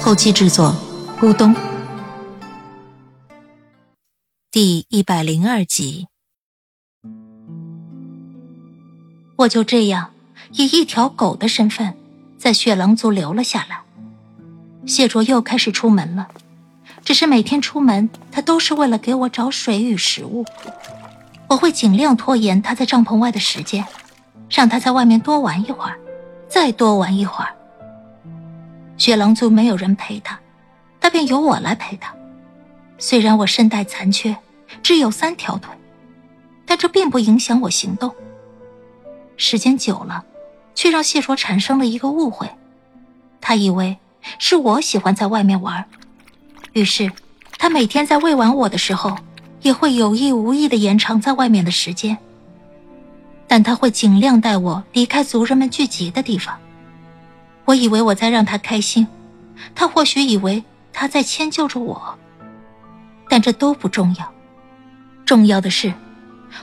[0.00, 0.74] 后期制作：
[1.20, 1.54] 咕咚。
[4.50, 6.06] 第一百零二集，
[9.36, 10.12] 我就这样
[10.52, 11.94] 以一条狗的身份，
[12.38, 13.80] 在雪狼族留了下来。
[14.86, 16.28] 谢卓又开始出门了，
[17.04, 20.44] 只是每天出门，他都是为了给我找水与食物。
[21.48, 23.84] 我会尽量拖延他在帐篷外的时间，
[24.48, 25.98] 让他在外面多玩一会儿，
[26.48, 27.54] 再多玩一会儿。
[28.98, 30.38] 雪狼族没有人陪他，
[31.00, 32.14] 那便由我来陪他。
[32.98, 34.36] 虽然我身带残缺，
[34.82, 35.72] 只有三条腿，
[36.66, 38.14] 但这并不影响我行动。
[39.36, 40.24] 时间久了，
[40.74, 42.46] 却让谢卓产生了一个误会，
[43.40, 43.96] 他以为。
[44.38, 45.82] 是我喜欢在外面玩，
[46.72, 47.10] 于是
[47.56, 49.16] 他每天在喂完我的时候，
[49.62, 52.18] 也会有意无意的延长在外面的时间。
[53.46, 56.58] 但他会尽量带我离开族人们聚集的地方。
[57.68, 59.06] 我以为我在让他开心，
[59.74, 62.18] 他或许以为他在迁就着我，
[63.28, 64.32] 但这都不重要。
[65.26, 65.92] 重要的是，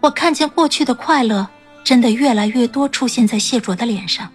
[0.00, 1.48] 我看见过去的快乐
[1.82, 4.30] 真的越来越多出现在谢卓的脸上，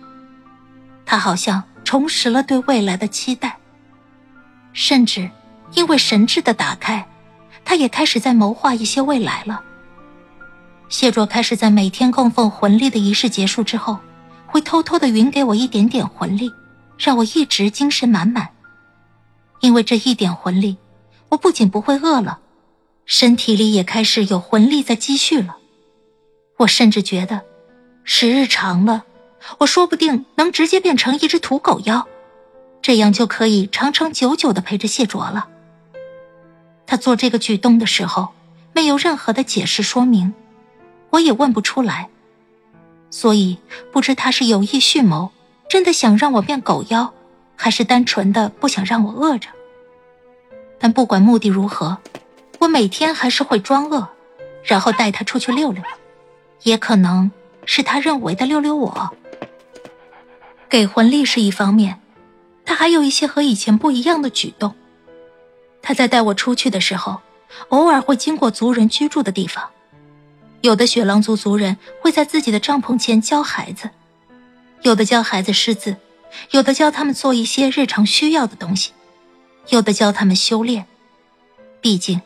[1.06, 1.64] 他好像。
[1.86, 3.58] 重拾了对未来的期待，
[4.74, 5.30] 甚至
[5.76, 7.06] 因为神智的打开，
[7.64, 9.62] 他也开始在谋划一些未来了。
[10.90, 14.00] 谢卓开始在每天供奉魂力的仪式结束之后，
[14.56, 16.50] 会偷偷的匀给我一点点魂力，
[16.98, 18.52] 让我一直精神满满。
[19.60, 20.78] 因为这一点魂力，
[21.28, 22.40] 我不仅不会饿了，
[23.06, 25.58] 身体里也开始有魂力在积蓄了。
[26.60, 27.42] 我甚至觉得，
[28.06, 29.04] 时日长了。
[29.58, 32.08] 我说不定能直接变成一只土狗妖，
[32.82, 35.50] 这样就可以长长久久的陪着谢卓了。
[36.88, 38.30] 他做这个举动的时候，
[38.72, 40.34] 没有任何的解释说明，
[41.10, 42.08] 我也问不出来，
[43.10, 43.58] 所以
[43.92, 45.32] 不知他是有意蓄谋，
[45.70, 47.14] 真的想让我变狗妖，
[47.56, 49.50] 还是单纯的不想让我饿着。
[50.78, 51.98] 但不管目的如何，
[52.60, 54.08] 我每天还是会装饿，
[54.64, 55.82] 然后带他出去溜溜，
[56.64, 57.32] 也可能
[57.66, 59.10] 是他认为的溜溜我。
[60.68, 62.02] 给魂力是一方面，
[62.66, 64.76] 他还有一些和以前不一样的举动。
[65.82, 67.22] 他在带我出去的时候，
[67.70, 69.64] 偶尔会经过族人居住的地方。
[70.66, 73.92] 有的雪狼族族人会在自己的帐篷前教孩子，
[74.82, 75.96] 有的教孩子识字，
[76.50, 78.92] 有的教他们做一些日常需要的东西，
[79.70, 80.88] 有的教他们修炼。
[81.82, 82.20] 毕竟，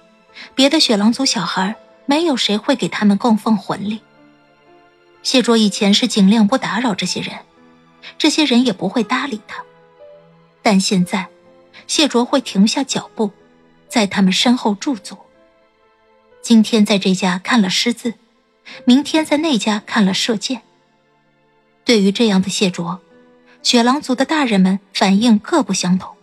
[0.55, 3.99] 别的雪狼族小孩没有谁会给他们供奉魂力。
[5.21, 7.39] 谢卓以前是尽量不打扰这些人。
[8.17, 9.61] 这些人也不会搭理他，
[10.61, 11.27] 但现在，
[11.87, 13.31] 谢卓会停下脚步，
[13.89, 15.17] 在他们身后驻足。
[16.41, 18.13] 今天在这家看了诗字，
[18.85, 20.61] 明天在那家看了射箭。
[21.85, 22.99] 对于这样的谢卓，
[23.63, 26.15] 雪狼族的大人们反应各不相同。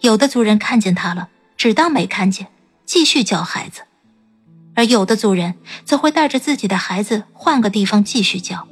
[0.00, 2.48] 有的族人看见他了，只当没看见，
[2.84, 3.82] 继续教孩子；
[4.74, 5.54] 而有的族人
[5.84, 8.68] 则会带着自己的孩子换个地方继续教。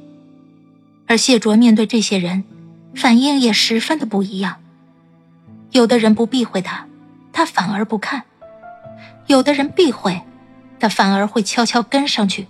[1.07, 2.43] 而谢卓面对这些人，
[2.95, 4.61] 反应也十分的不一样。
[5.71, 6.87] 有的人不避讳他，
[7.31, 8.21] 他反而不看；
[9.25, 10.21] 有的人避讳，
[10.79, 12.47] 他反而会悄悄跟上去，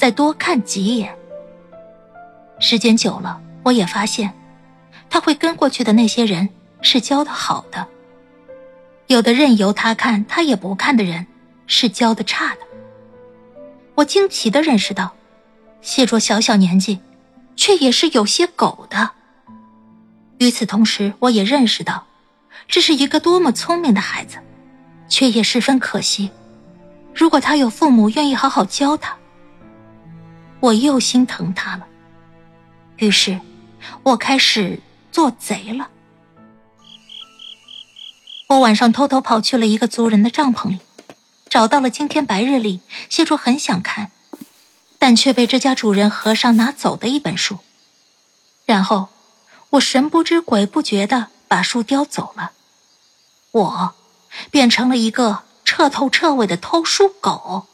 [0.00, 1.14] 再多看几眼。
[2.58, 4.32] 时间久了，我也发现，
[5.10, 6.48] 他会跟过去的那些人
[6.80, 7.84] 是教的好的；
[9.08, 11.26] 有的任由他看他也不看的人，
[11.66, 12.60] 是教的差的。
[13.94, 15.12] 我惊奇的认识到，
[15.82, 16.98] 谢卓小小年纪。
[17.56, 19.10] 却也是有些狗的。
[20.38, 22.06] 与此同时，我也认识到，
[22.66, 24.38] 这是一个多么聪明的孩子，
[25.10, 26.30] 却也十分可惜。
[27.14, 29.14] 如果他有父母愿意好好教他，
[30.60, 31.86] 我又心疼他了。
[32.98, 33.40] 于是，
[34.02, 34.80] 我开始
[35.10, 35.88] 做贼了。
[38.48, 40.78] 我晚上偷偷跑去了一个族人的帐篷里，
[41.48, 44.10] 找到了今天白日里谢卓很想看。
[45.02, 47.60] 但却被这家主人和尚拿走的一本书，
[48.66, 49.08] 然后
[49.70, 52.52] 我神不知鬼不觉的把书叼走了，
[53.52, 53.94] 我
[54.50, 57.66] 变成了一个彻头彻尾的偷书狗。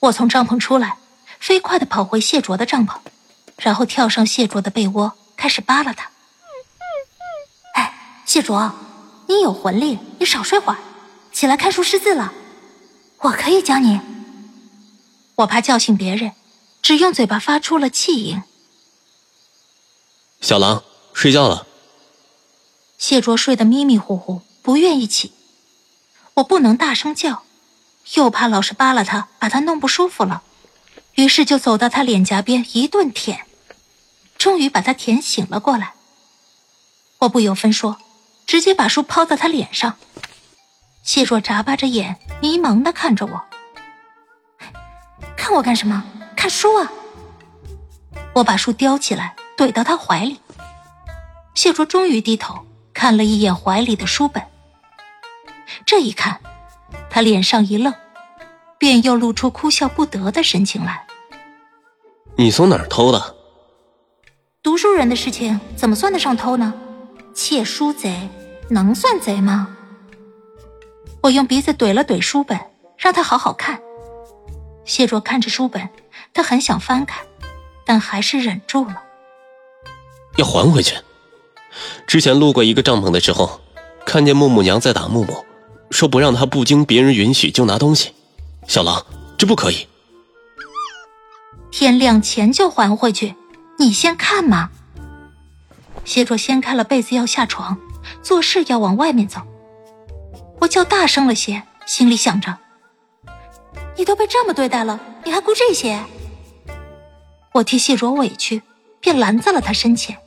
[0.00, 0.96] 我从帐篷出来，
[1.42, 2.98] 飞快的跑回谢卓的帐篷，
[3.58, 6.08] 然后跳上谢卓的被窝，开始扒拉他。
[7.74, 8.72] 哎，谢卓，
[9.26, 10.78] 你有魂力，你少睡会儿，
[11.32, 12.32] 起来看书识字了。
[13.22, 14.00] 我可以教你。
[15.34, 16.30] 我怕叫醒别人，
[16.80, 18.44] 只用嘴巴发出了气音。
[20.40, 21.66] 小狼，睡觉了。
[22.98, 25.32] 谢卓睡得迷迷糊糊，不愿意起。
[26.34, 27.42] 我不能大声叫，
[28.14, 30.44] 又怕老是扒拉他，把他弄不舒服了。
[31.14, 33.46] 于是就走到他脸颊边一顿舔，
[34.38, 35.94] 终于把他舔醒了过来。
[37.18, 37.98] 我不由分说，
[38.46, 39.96] 直接把书抛在他脸上。
[41.02, 43.44] 谢若眨巴着眼，迷茫的看着我。
[45.36, 46.02] 看我干什么？
[46.36, 46.90] 看书啊！
[48.34, 50.40] 我把书叼起来，怼到他怀里。
[51.54, 54.42] 谢卓终于低头看了一眼怀里的书本。
[55.84, 56.40] 这一看，
[57.10, 57.92] 他脸上一愣。
[58.82, 61.06] 便又露出哭笑不得的神情来。
[62.34, 63.36] 你从哪儿偷的？
[64.60, 66.74] 读书人的事情怎么算得上偷呢？
[67.32, 68.28] 窃书贼
[68.68, 69.68] 能算贼吗？
[71.20, 72.58] 我用鼻子怼了怼书本，
[72.98, 73.80] 让他好好看。
[74.84, 75.88] 谢卓看着书本，
[76.34, 77.22] 他很想翻开，
[77.86, 79.00] 但还是忍住了。
[80.38, 80.96] 要还回去。
[82.08, 83.60] 之前路过一个帐篷的时候，
[84.04, 85.44] 看见木木娘在打木木，
[85.92, 88.12] 说不让他不经别人允许就拿东西。
[88.66, 89.04] 小狼，
[89.36, 89.86] 这不可以。
[91.70, 93.34] 天亮前就还回去，
[93.78, 94.70] 你先看嘛。
[96.04, 97.78] 谢卓掀开了被子要下床，
[98.22, 99.40] 做事要往外面走。
[100.60, 102.58] 我叫大声了些，心里想着：
[103.96, 106.02] 你都被这么对待了，你还顾这些？
[107.52, 108.62] 我替谢卓委屈，
[109.00, 110.18] 便拦在了他身前。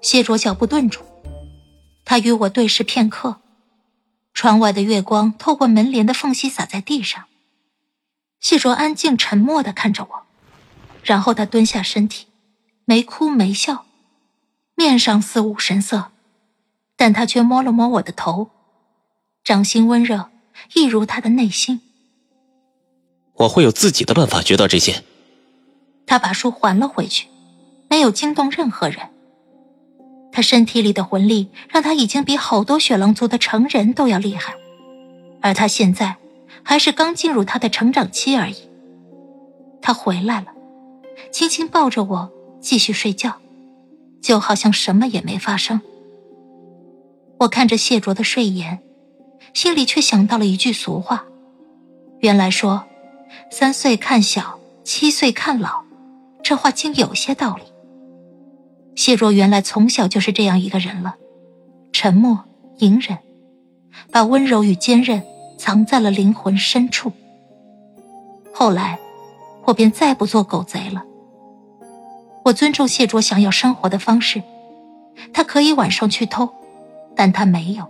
[0.00, 1.00] 谢卓脚步顿住，
[2.04, 3.36] 他与我对视片刻。
[4.44, 7.24] 窗外的月光透过门帘的缝隙洒在地上。
[8.40, 10.22] 谢卓安静沉默的看着我，
[11.02, 12.26] 然后他蹲下身体，
[12.84, 13.86] 没哭没笑，
[14.74, 16.10] 面上似无神色，
[16.94, 18.50] 但他却摸了摸我的头，
[19.42, 20.28] 掌心温热，
[20.74, 21.80] 一如他的内心。
[23.36, 25.04] 我会有自己的办法学到这些。
[26.04, 27.28] 他把书还了回去，
[27.88, 29.08] 没有惊动任何人。
[30.34, 34.52] 他身体里的魂力让他已经比好多雪狼族的成人都要厉害，
[35.40, 36.16] 而他现在
[36.64, 38.56] 还是刚进入他的成长期而已。
[39.80, 40.48] 他回来了，
[41.30, 43.36] 轻轻抱着我继续睡觉，
[44.20, 45.80] 就好像什么也没发生。
[47.38, 48.80] 我看着谢卓的睡颜，
[49.52, 51.24] 心里却想到了一句俗话：
[52.18, 52.84] 原来说
[53.52, 55.84] “三岁看小，七岁看老”，
[56.42, 57.62] 这话竟有些道理。
[58.94, 61.16] 谢若原来从小就是这样一个人了，
[61.92, 62.44] 沉默
[62.78, 63.18] 隐忍，
[64.10, 65.22] 把温柔与坚韧
[65.58, 67.12] 藏在了灵魂深处。
[68.52, 68.98] 后来，
[69.64, 71.04] 我便再不做狗贼了。
[72.44, 74.42] 我尊重谢卓想要生活的方式，
[75.32, 76.48] 他可以晚上去偷，
[77.16, 77.86] 但他没有。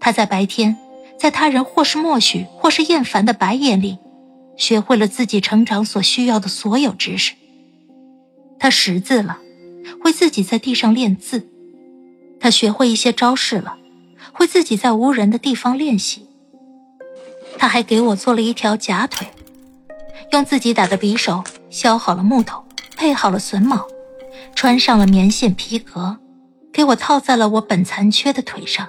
[0.00, 0.76] 他在白天，
[1.18, 3.98] 在他人或是默许或是厌烦的白眼里，
[4.56, 7.32] 学会了自己成长所需要的所有知识。
[8.58, 9.38] 他识字了。
[10.02, 11.48] 会自己在地上练字，
[12.40, 13.76] 他学会一些招式了，
[14.32, 16.26] 会自己在无人的地方练习。
[17.56, 19.28] 他还给我做了一条假腿，
[20.32, 22.64] 用自己打的匕首削好了木头，
[22.96, 23.86] 配好了榫卯，
[24.54, 26.18] 穿上了棉线皮革，
[26.72, 28.88] 给我套在了我本残缺的腿上。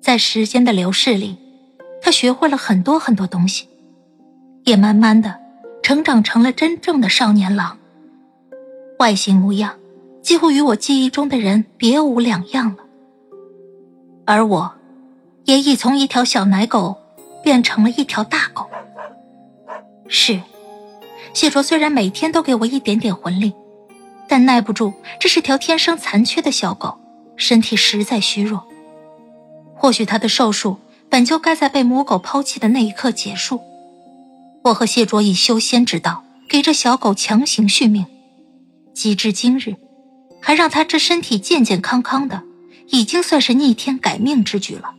[0.00, 1.36] 在时间的流逝里，
[2.00, 3.68] 他学会了很多很多东西，
[4.64, 5.38] 也慢慢的
[5.82, 7.78] 成长成了真正的少年郎。
[8.98, 9.74] 外形模样，
[10.22, 12.84] 几乎与我记忆中的人别无两样了。
[14.24, 14.74] 而我，
[15.44, 16.96] 也已从一条小奶狗
[17.42, 18.66] 变成了一条大狗。
[20.08, 20.40] 是，
[21.34, 23.52] 谢卓虽然每天都给我一点点魂力，
[24.26, 26.98] 但耐不住这是条天生残缺的小狗，
[27.36, 28.66] 身体实在虚弱。
[29.74, 30.78] 或许它的寿数
[31.10, 33.60] 本就该在被母狗抛弃的那一刻结束。
[34.64, 38.06] 我和谢卓以修仙之道给这小狗强行续命。
[38.96, 39.76] 及至今日，
[40.40, 42.42] 还让他这身体健健康康的，
[42.88, 44.94] 已经算是逆天改命之举了。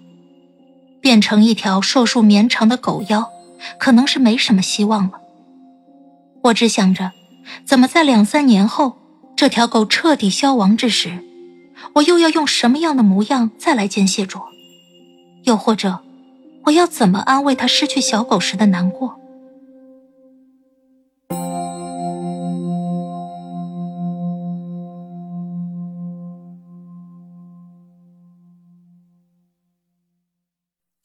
[1.01, 3.27] 变成一条寿数绵长的狗妖，
[3.79, 5.13] 可能是没什么希望了。
[6.43, 7.11] 我只想着，
[7.65, 8.97] 怎么在两三年后，
[9.35, 11.17] 这条狗彻底消亡之时，
[11.95, 14.39] 我又要用什么样的模样再来见谢卓？
[15.45, 16.01] 又或者，
[16.65, 19.19] 我要怎么安慰他失去小狗时的难过？